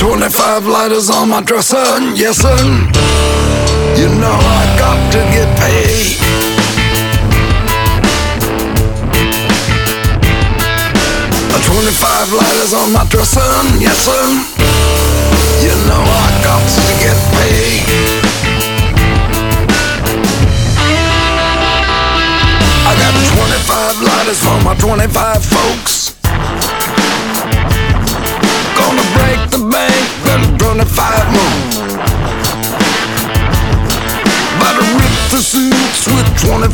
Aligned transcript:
25 0.00 0.66
lighters 0.66 1.10
on 1.10 1.28
my 1.28 1.42
dresser, 1.42 1.76
yes 2.16 2.38
sir. 2.38 2.56
You 4.00 4.08
know 4.18 4.32
I 4.32 4.64
got 4.78 5.12
to 5.12 5.18
get 5.28 5.48
paid. 5.60 6.16
Twenty-five 11.70 12.32
lighters 12.32 12.72
on 12.72 12.92
my 12.92 13.04
dresser, 13.08 13.40
yes 13.78 13.96
sir. 14.04 14.24
You 15.62 15.74
know 15.86 16.02
I 16.02 16.28
got 16.42 16.62
to 16.66 16.84
get 16.98 17.18
paid. 17.36 17.84
I 22.88 22.92
got 22.96 23.12
twenty-five 23.36 23.96
lighters 24.02 24.40
for 24.42 24.64
my 24.64 24.74
twenty-five 24.74 25.44
folks. 25.44 25.99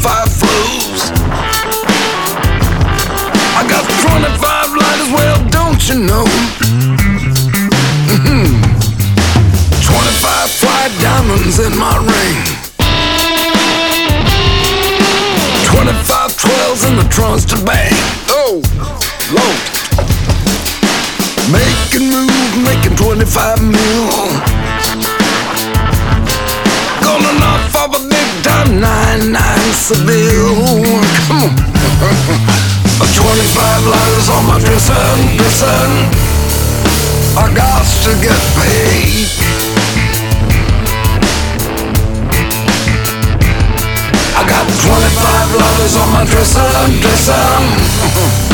Twenty-five 0.07 0.31
flows. 0.39 1.11
I 3.59 3.67
got 3.69 3.83
25 3.83 4.75
lighters, 4.79 5.11
well, 5.13 5.39
don't 5.51 5.83
you 5.89 5.99
know? 6.07 6.25
Mm-hmm. 8.15 8.47
25 9.83 10.51
fly 10.51 10.89
diamonds 11.01 11.59
in 11.59 11.77
my 11.79 11.97
ring. 12.07 12.39
25 15.67 16.37
12s 16.37 16.89
in 16.89 16.97
the 16.97 17.07
trunks 17.11 17.45
to 17.47 17.57
bang. 17.65 17.93
Oh, 18.29 18.63
Lord. 19.35 19.59
Making 21.51 22.11
moves, 22.11 22.57
making 22.63 22.97
25 22.97 23.63
mil. 23.63 24.07
Gonna 27.03 27.33
knock 27.41 27.75
off 27.75 27.95
a 27.97 28.09
big 28.09 28.45
time 28.45 28.81
9-9 29.33 29.56
Seville. 29.77 30.83
Come 31.29 31.43
on. 31.45 31.53
25 33.15 33.87
lighters 33.87 34.29
on 34.31 34.47
my 34.47 34.59
dresser, 34.59 34.95
dresser. 35.37 35.67
I 37.37 37.53
got 37.55 37.85
to 38.05 38.13
get 38.25 38.41
paid. 38.57 39.29
I 44.35 44.43
got 44.49 44.67
25 44.67 45.55
lighters 45.55 45.97
on 45.97 46.09
my 46.13 46.25
dresser, 46.25 46.71
dresser. 47.01 48.46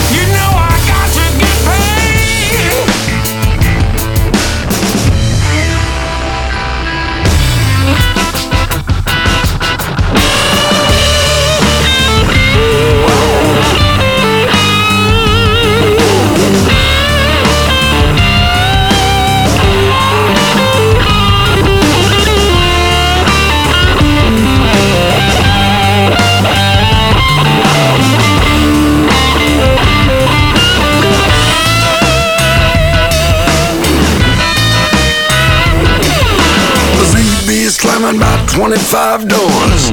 ZB's 37.92 37.98
climbing 37.98 38.16
about 38.16 38.48
25 38.48 39.28
doors. 39.28 39.92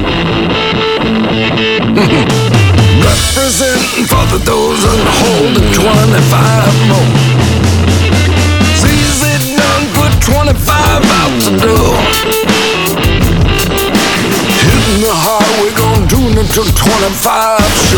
Representing 3.00 4.04
for 4.06 4.24
the 4.32 4.40
and 4.84 5.08
holding 5.20 5.72
25 5.72 6.88
more. 6.88 7.10
ZZ 8.76 9.22
done 9.56 9.86
put 9.94 10.12
25 10.22 10.64
out 11.20 11.32
the 11.44 11.52
door. 11.60 11.96
Hitting 14.60 15.00
the 15.00 15.12
highway, 15.12 15.72
gonna 15.76 16.06
do 16.06 16.20
it 16.30 16.38
until 16.38 16.64
25 16.64 17.89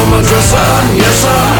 on 0.00 0.10
my 0.10 0.22
dresser, 0.22 0.56
yes, 0.96 1.22
sir. 1.22 1.59